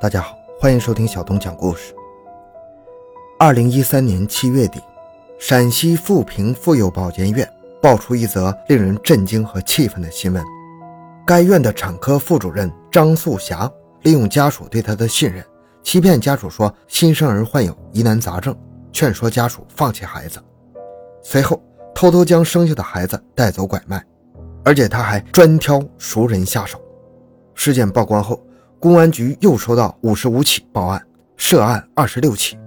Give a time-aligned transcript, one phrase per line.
[0.00, 1.94] 大家好，欢迎收听小东讲故事。
[3.38, 4.80] 二零一三年七月底，
[5.38, 7.46] 陕西富平妇幼保健院
[7.82, 10.42] 爆出一则令人震惊和气愤的新闻：
[11.26, 15.44] 该院的产科副主任张素霞利用家属对她的信任，
[15.82, 18.56] 欺骗家属说新生儿患有疑难杂症，
[18.90, 20.40] 劝说家属放弃孩子，
[21.22, 21.62] 随后
[21.94, 24.02] 偷偷将生下的孩子带走拐卖，
[24.64, 26.80] 而且他还专挑熟人下手。
[27.54, 28.42] 事件曝光后。
[28.80, 32.58] 公安局又收到五十五起报案，涉案二十六起。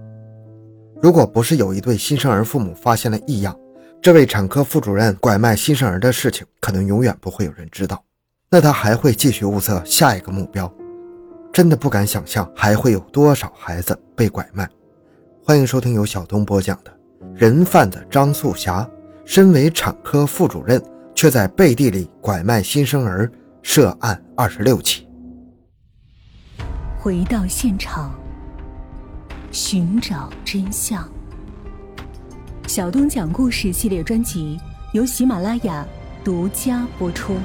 [1.01, 3.57] 如果不是有一对新生儿父母发现了异样，
[3.99, 7.99] 这位产科副主任拐卖新生儿的事情可能永远不会有人知道。
[8.47, 10.71] 那他还会继续物色下一个目标。
[11.51, 14.69] 真的不敢想象还会有多少孩子被拐卖。
[15.43, 16.91] 欢迎收听由小东播讲的
[17.33, 18.81] 《人贩子张素霞》，
[19.25, 20.79] 身为产科副主任，
[21.15, 23.31] 却在背地里拐卖新生儿，
[23.63, 25.07] 涉案二十六起。
[27.03, 28.17] 回到现场，
[29.51, 31.05] 寻找真相。
[32.65, 34.57] 小东讲故事系列专辑
[34.93, 35.85] 由喜马拉雅
[36.23, 37.35] 独家播出。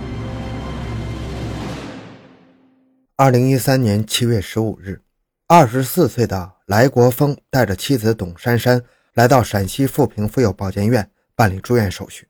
[3.16, 5.02] 二零一三年七月十五日，
[5.48, 8.80] 二十四岁的来国峰带着妻子董珊珊
[9.14, 12.28] 来到陕西富平妇幼保健院办理住院手续。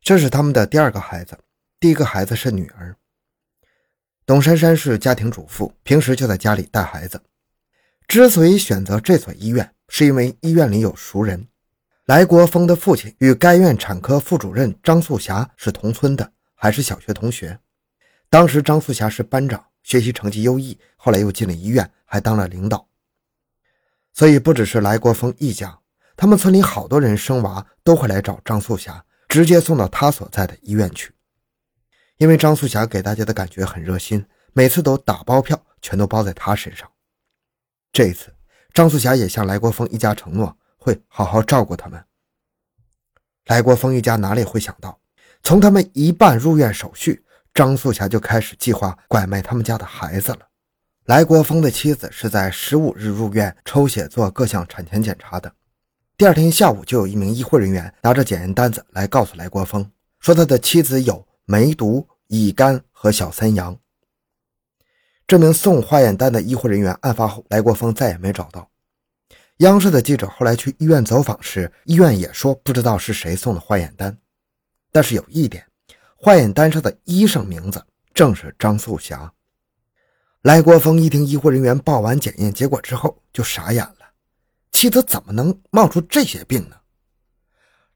[0.00, 1.38] 这是他们的第二个孩子，
[1.78, 2.96] 第一个孩子是女儿。
[4.26, 7.20] 董珊珊是家庭主妇，平时就在家里带孩子。
[8.08, 11.46] 之所以选择这所医院，是因为医院里有熟人。
[12.06, 17.58] 来国峰的父亲与该院产科副主任张素霞是同村的，还是小学同学。
[18.30, 22.88] 当时张素霞是班长，学习成绩优异，后来又进了医院，还当了领导。
[24.14, 25.78] 所以不只是来国峰一家，
[26.16, 31.12] 他们村里好多人生娃都会来找张素霞，直接送到他所在的医院去。
[32.18, 36.88] 因为张素霞给大家的感觉很热心，每次都打包票，全都包在她身上。
[37.92, 38.32] 这一次，
[38.72, 42.04] 张素霞也向来国峰一家承诺会好好照顾他们。
[43.46, 45.00] 来国峰一家哪里会想到，
[45.42, 50.38] 从他们一办入院手续，张素霞就开始计划拐卖他们家的孩子了。
[51.06, 55.52] 来国峰的妻子是在十五日入院抽血做各项产前检查的，
[56.16, 61.26] 第二天下午就有一名医护人员拿着检验单子来告诉来国峰，说他的妻子有。
[61.46, 63.78] 梅毒、乙肝和小三阳。
[65.26, 68.70] 这名送化验单的医护人员案发后，来国峰再也没找到。
[69.58, 74.16] 央视的记者后来去医院走访时，医院也说不知道是谁送的化验单。
[74.90, 75.66] 但是有一点，
[76.16, 79.32] 化验单上的医生名字正是张素霞。
[80.42, 84.10] 来国峰一听医护人员报完检验结果之后，就傻眼了：
[84.72, 86.76] 妻子怎么能冒出这些病呢？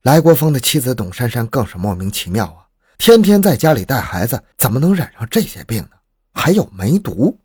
[0.03, 2.68] 来国峰的妻子董珊珊更是莫名其妙啊。
[2.99, 5.91] 天天在家里带孩子，怎么能染上这些病呢？
[6.35, 7.39] 还有梅毒。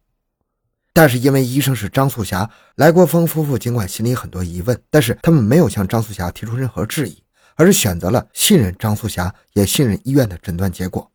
[0.92, 7.24] 但是因为医生是张素霞，来国峰夫妇尽管心里很多疑问，但是他们没有向张素霞提出任何质疑，
[7.56, 11.10] 而是选择了信任张素霞，也信任医院的诊断结果。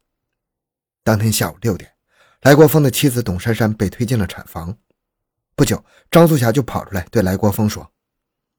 [1.02, 1.90] 当天下午六点，
[2.42, 4.74] 来国峰的妻子董珊珊被推进了产房。
[5.56, 7.88] 不久，张素霞就跑出来对来国峰说：“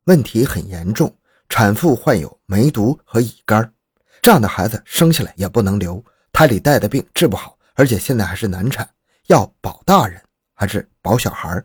[0.06, 3.74] 问题很严重，产妇患有梅毒和乙肝。”
[4.22, 8.88] 这样的孩子生下来也不能留，胎里带的病治不好，而且现在还是难产，
[9.28, 10.22] 要保大人
[10.54, 11.64] 还是保小孩？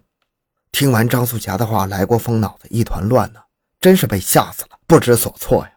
[0.70, 3.40] 听完张素霞的话，来国峰脑子一团乱呢，
[3.80, 5.72] 真是被吓死了，不知所措呀。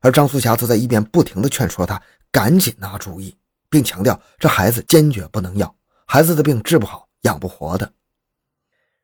[0.00, 2.00] 而张素霞则在一边不停地劝说他
[2.30, 3.36] 赶紧拿主意，
[3.70, 5.74] 并强调这孩子坚决不能要，
[6.06, 7.90] 孩子的病治不好，养不活的。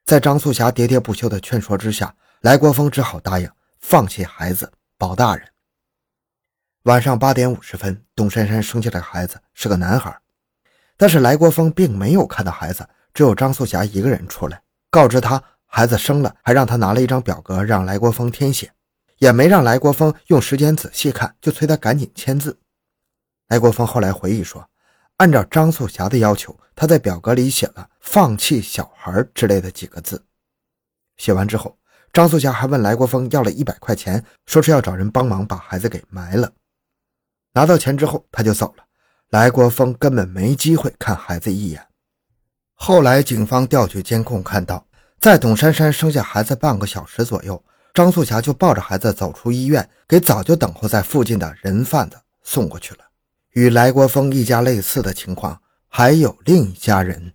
[0.05, 5.47] 在张素霞喋喋不休的劝说之下，来国峰只好答应放弃孩子，保大人。
[6.85, 10.19] 晚上八点五十分，董珊珊生下的孩子是个男孩，
[10.97, 18.73] 但是来国峰并没有看到孩子，只有张素霞一个人出来告知他孩子生了，还让他拿了一张表格让来国峰填写，
[19.19, 22.59] 也没让来国峰用时间仔细看，就催他赶紧签字。
[23.49, 24.67] 来国峰后来回忆说，
[25.19, 30.25] 按照张素霞的要求，他在表格里写了“放弃小孩”之类的几个字。
[31.19, 31.77] 写完之后，
[32.11, 36.51] 张素霞还问来国峰要了一百块钱，说是要找人帮忙把孩子给埋了。
[37.53, 38.85] 拿到钱之后，他就走了。
[39.31, 41.87] 来国峰根本没机会看孩子一眼。
[42.75, 44.87] 后来，警方调取监控，看到
[45.21, 47.63] 在董珊珊生下孩子半个小时左右，
[47.93, 53.01] 张素霞就抱着孩子走出医院，给早就等候在附近的人贩子送过去了。
[53.53, 57.35] 与来国峰一家类似的情况，还有另一家人。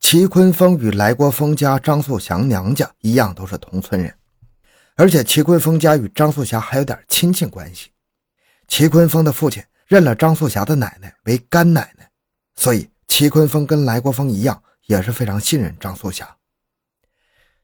[0.00, 4.14] 齐坤峰与来国峰家张素祥娘家一样，都是同村人，
[4.96, 7.90] 而且齐坤峰家与张素霞还有点亲戚关系。
[8.68, 12.10] 齐坤峰的父亲认了张素霞的奶奶为干奶奶，
[12.56, 16.36] 所以齐坤峰跟来国峰一样，也是非常信任张素霞。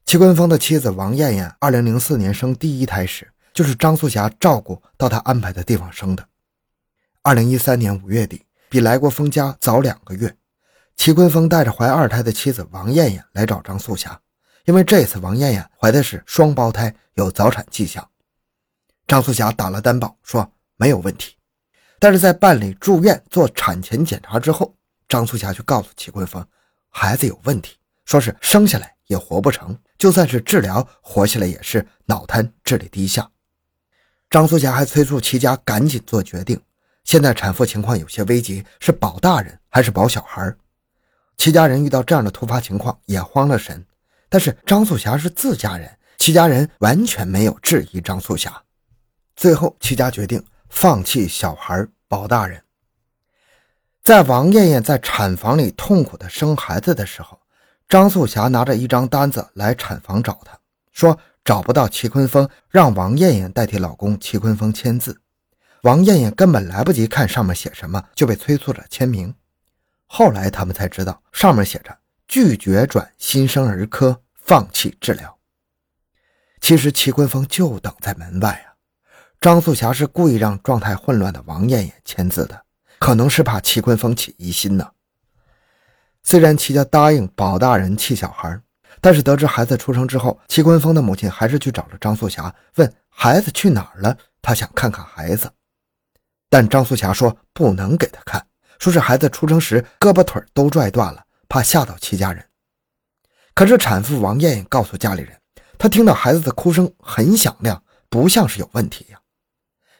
[0.04, 6.26] 齐坤峰的妻子王艳艳，二零零四年生第一胎时，就是张素霞照顾到他安排的地方生的。
[7.22, 10.36] 二零一三年五月底，比来国峰家早两个月，
[10.96, 14.20] 齐坤峰带着怀二胎的妻子王艳艳来找张素霞，
[14.64, 18.08] 因为这次王艳艳怀的是双胞胎，有早产迹象。
[19.06, 20.52] 张素霞打了担保，说
[20.82, 21.36] 没有问题。
[22.00, 24.74] 但是在办理住院做产前检查之后，
[25.08, 26.44] 张素霞却告诉齐坤峰，
[26.88, 29.78] 孩子有问题，说是生下来也活不成。
[29.96, 33.30] 就算是治疗活下来，也是脑瘫、智力低下。
[34.28, 36.60] 张素霞还催促齐家赶紧做决定。
[37.04, 40.52] 现在产妇情况有些危急，是保大人还是保小孩？
[41.36, 43.86] 齐家人遇到这样的突发情况也慌了神。
[44.28, 45.88] 但是张素霞是自家人，
[46.18, 48.60] 齐家人完全没有质疑张素霞。
[49.36, 52.64] 最后，齐家决定放弃小孩保大人。
[54.02, 57.38] 在王艳艳在产房里痛苦的生孩子的时候。
[57.88, 60.56] 张素霞拿着一张单子来产房找她，
[60.92, 65.20] 说找不到齐坤峰，让王艳艳代替老公齐坤峰签字。
[65.82, 69.34] 王艳艳根本来不及看上面写什么，就被催促着签名。
[70.06, 71.94] 后来他们才知道，上面写着
[72.26, 75.38] 拒绝转新生儿科，放弃治疗。
[76.62, 78.71] 其实齐坤峰就等在门外啊！
[79.42, 82.62] 张素霞是故意让状态混乱的王艳艳签字的，
[83.00, 84.88] 可能是怕齐坤峰起疑心呢。
[86.22, 88.60] 虽然齐家答应保大人弃小孩，
[89.00, 94.16] 但是得知孩子出生之后，齐坤峰的母亲还是去找了张素霞，问孩子去哪儿了。
[94.40, 95.50] 他想看看孩子，
[96.48, 98.46] 但张素霞说不能给他看，
[98.78, 102.46] 说是孩子出生时胳膊腿都拽断了，怕吓到齐家人。
[103.54, 105.36] 可是产妇王艳艳告诉家里人，
[105.78, 109.18] 她听到孩子的哭声很响亮，不像是有问题呀。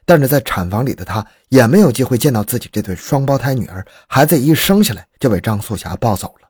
[0.05, 6.49] 但是在产房里的他也没有机会见到自己这对双胞胎女儿，孩子一生下来就被张素霞抱走了。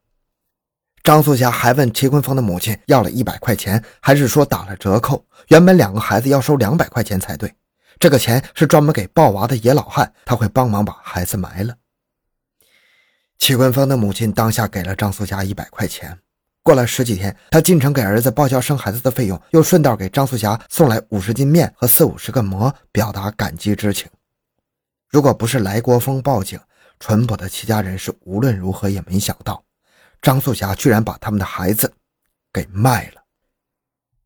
[1.02, 5.25] 张素霞还问齐坤峰的母亲要了一百块钱，还是说打了折扣？
[5.49, 7.52] 原本两个孩子要收两百块钱才对，
[7.99, 11.75] 这个钱是专门给抱娃的野老汉，他会帮忙把孩子埋了。
[13.38, 16.16] 齐坤峰的母亲当下给了张素霞一百块钱。
[16.62, 24.09] 过了十几天，他进城给儿子报销生孩子的费用，又顺道给张素霞送来五十斤面和四五十个馍，表达感激之情。
[25.11, 26.61] 如果不是来国峰报警，
[27.00, 29.64] 淳朴的齐家人是无论如何也没想到，
[30.20, 31.93] 张素霞居然把他们的孩子
[32.53, 33.23] 给卖了。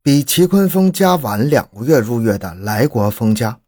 [0.03, 3.59] 比齐坤峰家晚两个月入院的来国峰家，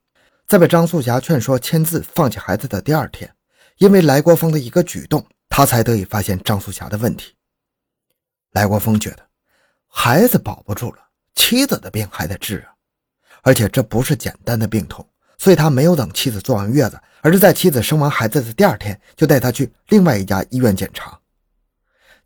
[0.47, 3.35] 在被张素霞劝说签字放弃孩子的第二天，
[3.79, 7.33] 因为来国峰的一个举动，他才得以发现张素霞的问题。
[8.53, 9.19] 来国峰觉得
[9.87, 10.99] 孩子保不住了，
[11.35, 12.73] 妻子的病还得治啊，
[13.43, 15.07] 而且这不是简单的病痛，
[15.39, 21.19] 所以他没有等妻子坐完月子，而是在妻子生完孩子的第二天就带她去另外一家医院检查。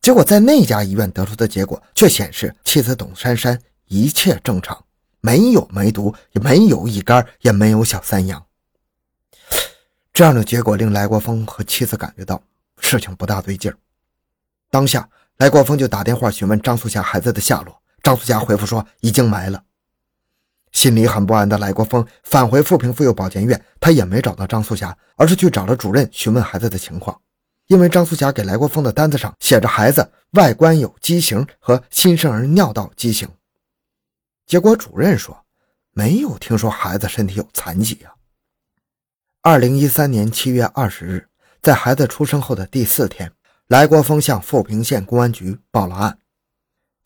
[0.01, 4.85] 结果在那家医院得出的结果却显示妻子董珊珊一切正常，
[5.21, 8.45] 没有梅毒，也没有乙肝，也没有小三阳。
[10.13, 12.43] 这样的结果令来国峰和妻子感觉到
[12.79, 13.77] 事情不大对劲儿，
[14.71, 15.09] 当下。
[15.43, 19.61] 来国峰就打电话询问张素霞孩子的下落，张素霞回复说已经埋了。
[20.71, 27.21] 心里很不安的来国峰返回富平妇幼保健院，他也没找到张素霞，而是去找了主任询问孩子的情况。
[27.67, 33.29] 因为张素霞给来国峰的单子上写着孩子外观有畸形和新生儿尿道畸形，
[34.47, 35.37] 结果主任说
[35.91, 38.15] 没有听说孩子身体有残疾啊。
[39.41, 41.27] 二零一三年七月二十日，
[41.61, 43.33] 在孩子出生后的第四天。
[43.73, 46.19] 来国峰向富平县公安局报了案，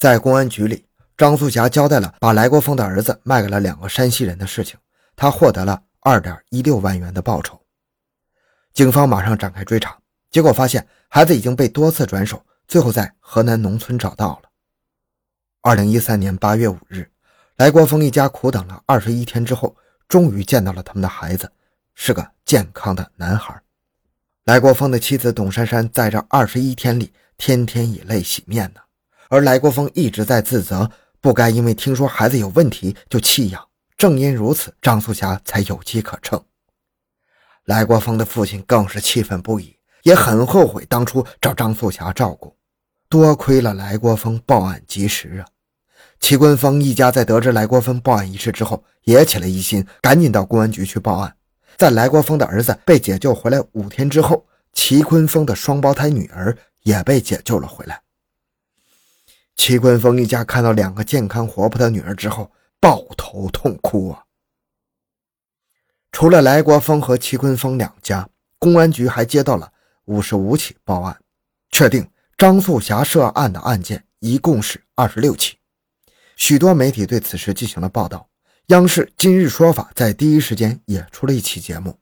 [0.00, 0.84] 在公安局里，
[1.16, 4.76] 张素霞交代了把来国峰的儿子卖给了两个山西人的事情，
[5.14, 7.62] 他获得了二点一六万元的报酬。
[8.74, 9.96] 警方马上展开追查，
[10.28, 14.48] 结果发现孩子已经被多次转手，最后在河南农村找到了。
[15.62, 17.08] 二零一三年八月五日，
[17.54, 19.76] 来国峰一家苦等了二十一天之后，
[20.08, 21.48] 终于见到了他们的孩子，
[21.94, 23.56] 是个健康的男孩。
[24.46, 28.80] 来国峰的妻子董珊珊在这二十一天里，天天以泪洗面呢。
[29.28, 30.88] 而来国峰一直在自责，
[31.20, 33.60] 不该因为听说孩子有问题就弃养。
[33.96, 36.40] 正因如此，张素霞才有机可乘。
[37.64, 39.74] 来国峰的父亲更是气愤不已，
[40.04, 42.56] 也很后悔当初找张素霞照顾。
[43.08, 45.46] 多亏了来国峰报案及时啊！
[46.20, 51.34] 齐坤峰一家在得知来国峰报案一事之后，也起了疑心，赶紧到公安局去报案。
[51.76, 58.02] 在来国峰的儿子被解救回来五天之后，齐坤峰的双胞胎女儿也被解救了回来。
[59.56, 64.24] 齐坤峰一家看到两个健康活泼的女儿之后，抱头痛哭啊！
[66.12, 68.28] 除了来国峰和齐坤峰两家，
[68.58, 69.72] 公安局还接到了
[70.06, 71.18] 五十五起报案，
[71.70, 75.58] 确定张素霞涉案的案件一共是二十六起，
[76.36, 78.28] 许多媒体对此事进行了报道。
[78.68, 82.00] 央视《今日说法》在第一时间也出了一期节目。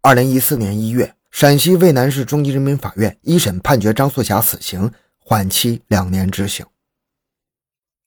[0.00, 4.90] 二零一四年一月，陕西渭南市中级人民法院一审判决张素霞死刑，
[5.20, 6.66] 缓期两年执行。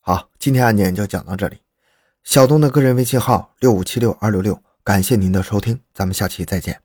[0.01, 1.59] 好，今天案件就讲到这里。
[2.25, 6.81] 小东的个人微信号六五七六二六六，感谢您的收听，咱们下期再见。